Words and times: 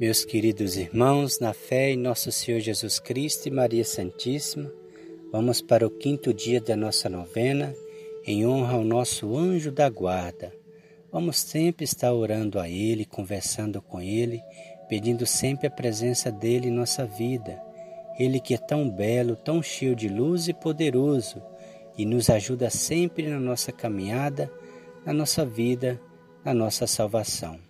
Meus 0.00 0.24
queridos 0.24 0.78
irmãos, 0.78 1.40
na 1.40 1.52
fé 1.52 1.90
em 1.90 1.96
nosso 1.98 2.32
Senhor 2.32 2.58
Jesus 2.58 2.98
Cristo 2.98 3.48
e 3.48 3.50
Maria 3.50 3.84
Santíssima, 3.84 4.72
vamos 5.30 5.60
para 5.60 5.86
o 5.86 5.90
quinto 5.90 6.32
dia 6.32 6.58
da 6.58 6.74
nossa 6.74 7.06
novena, 7.10 7.74
em 8.26 8.46
honra 8.46 8.76
ao 8.76 8.82
nosso 8.82 9.36
anjo 9.36 9.70
da 9.70 9.90
guarda. 9.90 10.54
Vamos 11.12 11.38
sempre 11.38 11.84
estar 11.84 12.14
orando 12.14 12.58
a 12.58 12.66
Ele, 12.66 13.04
conversando 13.04 13.82
com 13.82 14.00
Ele, 14.00 14.40
pedindo 14.88 15.26
sempre 15.26 15.66
a 15.66 15.70
presença 15.70 16.32
dele 16.32 16.68
em 16.68 16.72
nossa 16.72 17.04
vida. 17.04 17.62
Ele 18.18 18.40
que 18.40 18.54
é 18.54 18.58
tão 18.58 18.88
belo, 18.88 19.36
tão 19.36 19.62
cheio 19.62 19.94
de 19.94 20.08
luz 20.08 20.48
e 20.48 20.54
poderoso, 20.54 21.42
e 21.98 22.06
nos 22.06 22.30
ajuda 22.30 22.70
sempre 22.70 23.28
na 23.28 23.38
nossa 23.38 23.70
caminhada, 23.70 24.50
na 25.04 25.12
nossa 25.12 25.44
vida, 25.44 26.00
na 26.42 26.54
nossa 26.54 26.86
salvação. 26.86 27.69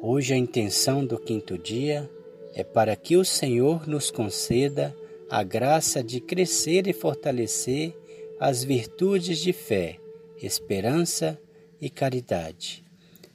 Hoje 0.00 0.32
a 0.32 0.36
intenção 0.36 1.04
do 1.04 1.18
quinto 1.18 1.58
dia 1.58 2.08
é 2.54 2.62
para 2.62 2.94
que 2.94 3.16
o 3.16 3.24
Senhor 3.24 3.88
nos 3.88 4.12
conceda 4.12 4.94
a 5.28 5.42
graça 5.42 6.04
de 6.04 6.20
crescer 6.20 6.86
e 6.86 6.92
fortalecer 6.92 7.92
as 8.38 8.62
virtudes 8.62 9.40
de 9.40 9.52
fé, 9.52 9.98
esperança 10.40 11.36
e 11.80 11.90
caridade. 11.90 12.84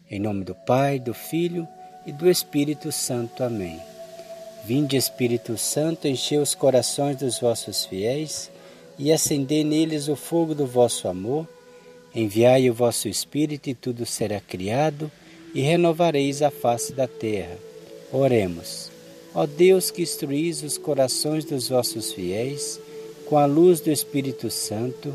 Em 0.09 0.22
nome 0.22 0.45
do 0.45 0.55
Pai, 0.55 0.99
do 0.99 1.13
Filho 1.13 1.67
e 2.05 2.13
do 2.13 2.30
Espírito 2.30 2.94
Santo. 2.94 3.44
Amém. 3.44 3.77
Vinde, 4.64 4.95
Espírito 4.95 5.58
Santo, 5.58 6.08
encher 6.08 6.39
os 6.39 6.55
corações 6.55 7.17
dos 7.17 7.41
vossos 7.41 7.84
fiéis 7.84 8.50
e 8.98 9.11
acender 9.11 9.66
neles 9.66 10.08
o 10.08 10.16
fogo 10.16 10.55
do 10.55 10.66
vosso 10.66 11.09
amor. 11.09 11.45
Enviai 12.16 12.70
o 12.70 12.73
vosso 12.73 13.09
Espírito 13.09 13.70
e 13.70 13.75
tudo 13.75 14.05
será 14.05 14.39
criado 14.39 15.11
e 15.53 15.62
renovareis 15.62 16.41
a 16.41 16.49
face 16.49 16.93
da 16.93 17.07
terra. 17.07 17.57
Oremos. 18.11 18.91
Ó 19.35 19.45
Deus 19.45 19.89
que 19.89 20.02
instruís 20.02 20.61
os 20.61 20.78
corações 20.78 21.45
dos 21.45 21.69
vossos 21.69 22.14
fiéis 22.14 22.80
com 23.25 23.38
a 23.38 23.45
luz 23.45 23.80
do 23.80 23.91
Espírito 23.91 24.52
Santo, 24.52 25.13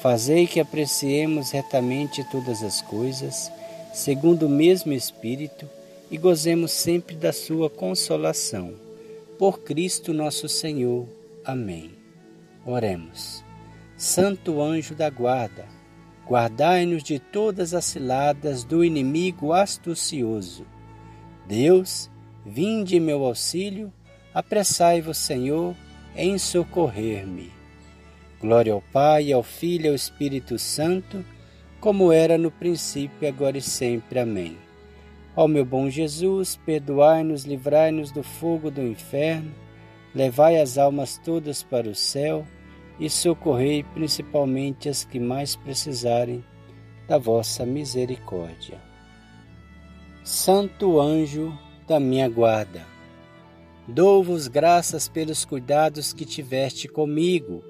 fazei 0.00 0.46
que 0.46 0.60
apreciemos 0.60 1.50
retamente 1.50 2.22
todas 2.30 2.62
as 2.62 2.80
coisas, 2.82 3.50
segundo 3.92 4.46
o 4.46 4.50
mesmo 4.50 4.92
Espírito, 4.92 5.68
e 6.10 6.16
gozemos 6.16 6.72
sempre 6.72 7.16
da 7.16 7.32
sua 7.32 7.68
consolação. 7.68 8.74
Por 9.38 9.60
Cristo 9.60 10.12
nosso 10.12 10.48
Senhor. 10.48 11.06
Amém. 11.44 11.90
Oremos. 12.64 13.42
Santo 13.96 14.60
anjo 14.60 14.94
da 14.94 15.10
guarda, 15.10 15.66
guardai-nos 16.28 17.02
de 17.02 17.18
todas 17.18 17.72
as 17.72 17.86
ciladas 17.86 18.62
do 18.62 18.84
inimigo 18.84 19.54
astucioso. 19.54 20.66
Deus, 21.46 22.10
vinde 22.44 23.00
meu 23.00 23.24
auxílio, 23.24 23.90
apressai-vos, 24.34 25.16
Senhor, 25.16 25.74
em 26.14 26.36
socorrer-me. 26.36 27.50
Glória 28.38 28.74
ao 28.74 28.82
Pai, 28.82 29.32
ao 29.32 29.42
Filho 29.42 29.86
e 29.86 29.88
ao 29.88 29.94
Espírito 29.94 30.58
Santo, 30.58 31.24
como 31.80 32.12
era 32.12 32.36
no 32.36 32.50
princípio, 32.50 33.26
agora 33.26 33.56
e 33.56 33.62
sempre. 33.62 34.18
Amém. 34.18 34.58
Ó 35.34 35.48
meu 35.48 35.64
bom 35.64 35.88
Jesus, 35.88 36.56
perdoai-nos, 36.56 37.44
livrai-nos 37.44 38.12
do 38.12 38.22
fogo 38.22 38.70
do 38.70 38.82
inferno, 38.82 39.50
levai 40.14 40.60
as 40.60 40.76
almas 40.76 41.16
todas 41.24 41.62
para 41.62 41.88
o 41.88 41.94
céu 41.94 42.44
e 42.98 43.08
socorrei 43.08 43.82
principalmente 43.82 44.88
as 44.88 45.04
que 45.04 45.20
mais 45.20 45.54
precisarem 45.54 46.44
da 47.06 47.18
vossa 47.18 47.64
misericórdia. 47.64 48.78
Santo 50.24 51.00
anjo 51.00 51.56
da 51.86 51.98
minha 51.98 52.28
guarda, 52.28 52.84
dou-vos 53.86 54.46
graças 54.48 55.08
pelos 55.08 55.44
cuidados 55.44 56.12
que 56.12 56.24
tiveste 56.24 56.86
comigo 56.86 57.62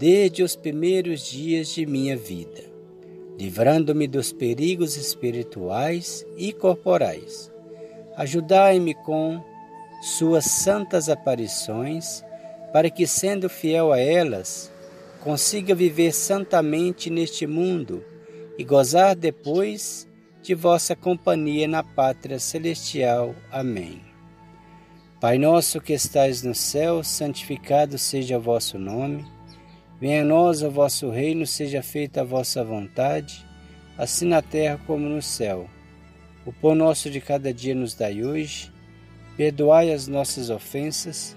desde 0.00 0.42
os 0.42 0.56
primeiros 0.56 1.30
dias 1.30 1.68
de 1.68 1.86
minha 1.86 2.16
vida, 2.16 2.64
livrando-me 3.38 4.08
dos 4.08 4.32
perigos 4.32 4.96
espirituais 4.96 6.26
e 6.36 6.52
corporais. 6.52 7.52
Ajudai-me 8.16 8.94
com 8.94 9.40
suas 10.02 10.44
santas 10.46 11.08
aparições 11.08 12.24
para 12.72 12.90
que, 12.90 13.06
sendo 13.06 13.48
fiel 13.48 13.92
a 13.92 14.00
elas, 14.00 14.72
consiga 15.20 15.74
viver 15.74 16.12
santamente 16.12 17.10
neste 17.10 17.46
mundo 17.46 18.04
e 18.58 18.64
gozar 18.64 19.14
depois 19.14 20.08
de 20.42 20.54
vossa 20.54 20.96
companhia 20.96 21.68
na 21.68 21.82
pátria 21.82 22.38
celestial. 22.38 23.34
Amém. 23.50 24.00
Pai 25.20 25.38
nosso 25.38 25.80
que 25.80 25.92
estais 25.92 26.42
no 26.42 26.54
céu, 26.54 27.04
santificado 27.04 27.96
seja 27.96 28.38
o 28.38 28.40
vosso 28.40 28.76
nome. 28.76 29.24
Venha 30.00 30.22
a 30.22 30.24
nós 30.24 30.62
o 30.62 30.70
vosso 30.70 31.10
reino, 31.10 31.46
seja 31.46 31.80
feita 31.80 32.22
a 32.22 32.24
vossa 32.24 32.64
vontade, 32.64 33.46
assim 33.96 34.26
na 34.26 34.42
terra 34.42 34.80
como 34.84 35.08
no 35.08 35.22
céu. 35.22 35.70
O 36.44 36.52
pão 36.52 36.74
nosso 36.74 37.08
de 37.08 37.20
cada 37.20 37.54
dia 37.54 37.72
nos 37.72 37.94
dai 37.94 38.24
hoje. 38.24 38.72
Perdoai 39.36 39.92
as 39.92 40.08
nossas 40.08 40.50
ofensas, 40.50 41.36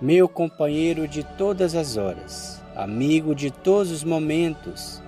meu 0.00 0.28
companheiro 0.28 1.08
de 1.08 1.24
todas 1.24 1.74
as 1.74 1.96
horas, 1.96 2.62
amigo 2.74 3.34
de 3.34 3.50
todos 3.50 3.90
os 3.90 4.04
momentos, 4.04 5.02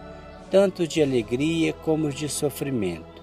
tanto 0.50 0.88
de 0.88 1.02
alegria 1.02 1.74
como 1.74 2.08
de 2.10 2.26
sofrimento. 2.26 3.22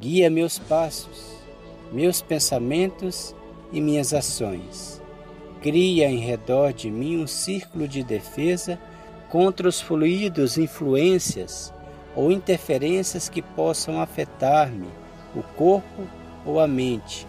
Guia 0.00 0.30
meus 0.30 0.58
passos, 0.58 1.36
meus 1.92 2.22
pensamentos 2.22 3.34
e 3.70 3.80
minhas 3.80 4.14
ações. 4.14 5.02
Cria 5.60 6.08
em 6.08 6.18
redor 6.18 6.72
de 6.72 6.90
mim 6.90 7.22
um 7.22 7.26
círculo 7.26 7.86
de 7.86 8.02
defesa 8.02 8.78
contra 9.28 9.68
os 9.68 9.78
fluidos, 9.78 10.56
influências 10.56 11.74
ou 12.14 12.32
interferências 12.32 13.28
que 13.28 13.42
possam 13.42 14.00
afetar-me, 14.00 14.88
o 15.34 15.42
corpo 15.42 16.08
ou 16.46 16.58
a 16.58 16.66
mente, 16.66 17.26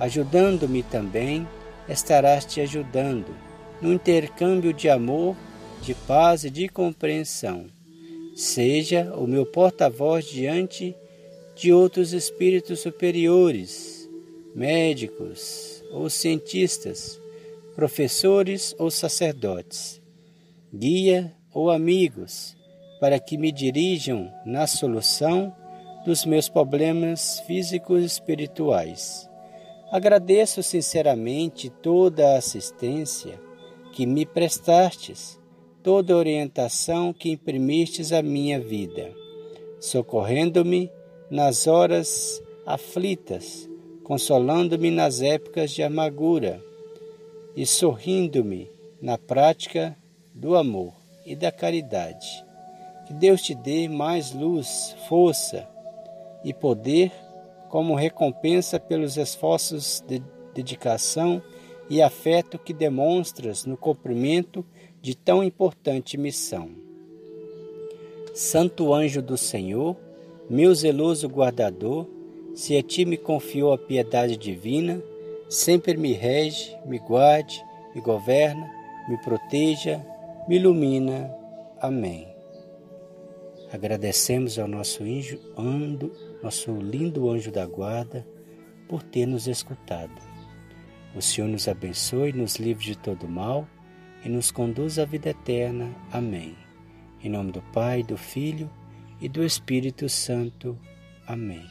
ajudando-me 0.00 0.82
também 0.82 1.46
estarás 1.88 2.44
te 2.44 2.60
ajudando 2.60 3.34
no 3.80 3.92
intercâmbio 3.92 4.72
de 4.72 4.88
amor, 4.88 5.36
de 5.80 5.94
paz 5.94 6.44
e 6.44 6.50
de 6.50 6.68
compreensão. 6.68 7.66
Seja 8.34 9.12
o 9.16 9.26
meu 9.26 9.46
porta-voz 9.46 10.26
diante 10.26 10.94
de 11.56 11.72
outros 11.72 12.12
espíritos 12.12 12.80
superiores, 12.80 14.08
médicos 14.54 15.82
ou 15.92 16.10
cientistas, 16.10 17.20
professores 17.74 18.74
ou 18.78 18.90
sacerdotes, 18.90 20.00
guia 20.72 21.32
ou 21.52 21.70
amigos, 21.70 22.56
para 23.00 23.18
que 23.18 23.38
me 23.38 23.52
dirijam 23.52 24.32
na 24.44 24.66
solução 24.66 25.54
dos 26.04 26.24
meus 26.24 26.48
problemas 26.48 27.40
físicos 27.40 28.02
e 28.02 28.06
espirituais 28.06 29.27
Agradeço 29.90 30.62
sinceramente 30.62 31.70
toda 31.70 32.34
a 32.34 32.36
assistência 32.36 33.40
que 33.92 34.04
me 34.04 34.26
prestastes, 34.26 35.40
toda 35.82 36.12
a 36.12 36.16
orientação 36.16 37.10
que 37.10 37.30
imprimistes 37.30 38.12
à 38.12 38.20
minha 38.20 38.60
vida, 38.60 39.10
socorrendo-me 39.80 40.90
nas 41.30 41.66
horas 41.66 42.42
aflitas, 42.66 43.66
consolando-me 44.04 44.90
nas 44.90 45.22
épocas 45.22 45.70
de 45.70 45.82
amargura 45.82 46.62
e 47.56 47.64
sorrindo-me 47.64 48.70
na 49.00 49.16
prática 49.16 49.96
do 50.34 50.54
amor 50.54 50.92
e 51.24 51.34
da 51.34 51.50
caridade. 51.50 52.44
Que 53.06 53.14
Deus 53.14 53.40
te 53.40 53.54
dê 53.54 53.88
mais 53.88 54.34
luz, 54.34 54.94
força 55.08 55.66
e 56.44 56.52
poder 56.52 57.10
como 57.68 57.94
recompensa 57.94 58.80
pelos 58.80 59.16
esforços 59.16 60.02
de 60.06 60.22
dedicação 60.54 61.42
e 61.88 62.02
afeto 62.02 62.58
que 62.58 62.72
demonstras 62.72 63.64
no 63.64 63.76
cumprimento 63.76 64.64
de 65.00 65.14
tão 65.14 65.42
importante 65.42 66.18
missão. 66.18 66.70
Santo 68.34 68.92
anjo 68.92 69.22
do 69.22 69.36
Senhor, 69.36 69.96
meu 70.48 70.74
zeloso 70.74 71.28
guardador, 71.28 72.06
se 72.54 72.76
a 72.76 72.82
ti 72.82 73.04
me 73.04 73.16
confiou 73.16 73.72
a 73.72 73.78
piedade 73.78 74.36
divina, 74.36 75.02
sempre 75.48 75.96
me 75.96 76.12
rege, 76.12 76.76
me 76.84 76.98
guarde, 76.98 77.62
me 77.94 78.00
governa, 78.00 78.70
me 79.08 79.16
proteja, 79.18 80.04
me 80.48 80.56
ilumina. 80.56 81.34
Amém. 81.80 82.28
Agradecemos 83.72 84.58
ao 84.58 84.66
nosso 84.66 85.02
anjo, 85.02 85.38
ando, 85.56 86.12
nosso 86.42 86.72
lindo 86.72 87.28
anjo 87.30 87.50
da 87.50 87.66
guarda, 87.66 88.26
por 88.88 89.02
ter 89.02 89.26
nos 89.26 89.46
escutado. 89.46 90.12
O 91.14 91.20
Senhor 91.20 91.48
nos 91.48 91.68
abençoe, 91.68 92.32
nos 92.32 92.56
livre 92.56 92.84
de 92.84 92.96
todo 92.96 93.28
mal 93.28 93.68
e 94.24 94.28
nos 94.28 94.50
conduz 94.50 94.98
à 94.98 95.04
vida 95.04 95.30
eterna. 95.30 95.94
Amém. 96.12 96.56
Em 97.22 97.28
nome 97.28 97.52
do 97.52 97.62
Pai, 97.72 98.02
do 98.02 98.16
Filho 98.16 98.70
e 99.20 99.28
do 99.28 99.44
Espírito 99.44 100.08
Santo. 100.08 100.78
Amém. 101.26 101.66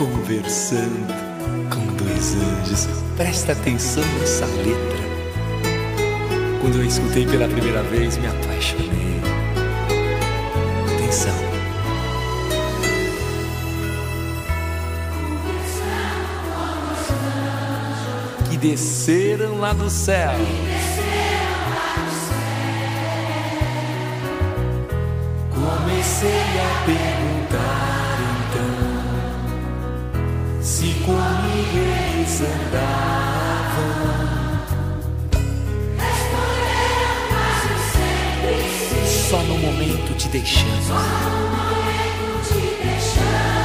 conversando 0.00 1.29
anjos. 2.34 2.88
Presta 3.16 3.52
atenção 3.52 4.04
nessa 4.18 4.46
letra. 4.46 5.00
Quando 6.60 6.76
eu 6.76 6.84
escutei 6.84 7.26
pela 7.26 7.48
primeira 7.48 7.82
vez, 7.82 8.16
me 8.18 8.26
apaixonei. 8.26 9.20
Atenção. 10.94 11.34
Que 18.50 18.56
desceram 18.58 19.58
lá 19.58 19.72
do 19.72 19.88
céu. 19.88 20.32
Te 40.20 40.28
deixando. 40.28 40.94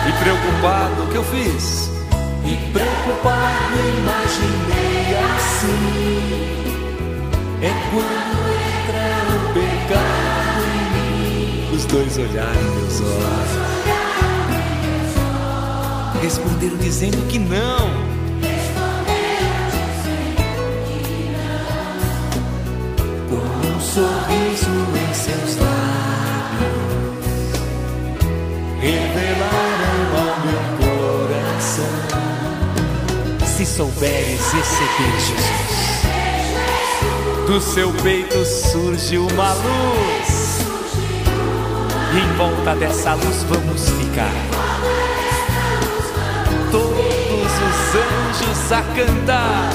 E 0.08 0.12
preocupado, 0.24 1.04
o 1.04 1.08
que 1.08 1.18
eu 1.18 1.24
fiz? 1.26 1.92
E 2.46 2.56
preocupado, 2.72 3.76
imaginei 3.98 5.18
assim. 5.36 6.56
É 7.62 7.74
quando 7.92 8.40
entra 8.64 9.08
o 9.36 9.38
pecado 9.54 10.64
em 10.72 10.86
mim. 10.94 11.76
Os 11.76 11.84
dois 11.86 12.18
olharam 12.18 12.62
meus 12.62 13.02
olhos. 13.02 13.76
Responderam 16.22 16.78
dizendo 16.78 17.28
que 17.28 17.38
não. 17.38 17.90
Com 23.30 23.68
um 23.68 23.80
sorriso 23.82 24.85
souberes 33.76 34.54
receber 34.54 35.20
Jesus, 35.20 36.06
do 37.46 37.60
seu 37.60 37.92
peito 37.92 38.46
surge 38.46 39.18
uma 39.18 39.52
luz, 39.52 40.60
e 42.14 42.20
em 42.20 42.34
volta 42.38 42.74
dessa 42.78 43.16
luz 43.16 43.44
vamos 43.44 43.90
ficar. 43.90 44.32
Todos 46.72 47.52
os 47.68 47.96
anjos 48.00 48.72
a 48.72 48.82
cantar. 48.82 49.70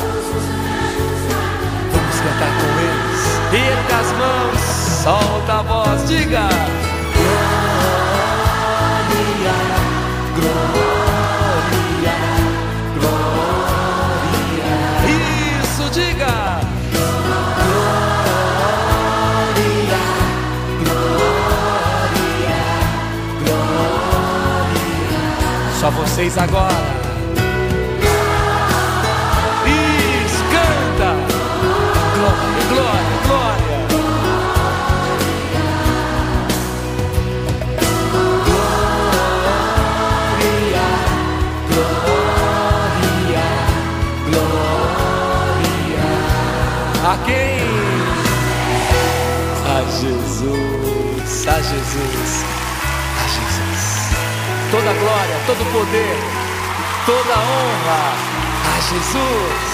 Vamos 1.92 2.16
cantar 2.20 2.52
com 2.56 2.70
eles. 2.80 3.20
Erga 3.52 3.96
as 3.98 4.10
mãos, 4.16 4.60
solta 5.02 5.52
a 5.52 5.62
voz, 5.62 6.08
diga. 6.08 6.48
Só 25.90 25.96
vocês 25.96 26.38
agora. 26.38 26.70
Isso, 29.66 30.44
canta. 30.52 31.16
Glória, 32.14 32.64
glória, 32.68 33.16
glória. 33.26 33.78
Glória, 40.44 40.86
glória, 42.90 43.46
glória. 44.30 46.06
A 47.04 47.12
quem? 47.26 47.66
A 49.66 49.78
a 49.78 49.82
Jesus, 50.00 51.46
a 51.48 51.60
Jesus. 51.60 52.49
Toda 54.70 54.92
glória, 54.92 55.36
todo 55.46 55.64
poder, 55.72 56.16
toda 57.04 57.34
honra 57.34 58.14
a 58.76 58.80
Jesus. 58.80 59.69